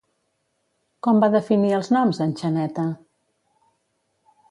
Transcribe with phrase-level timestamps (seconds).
[1.09, 2.89] Com va definir els noms en Xaneta?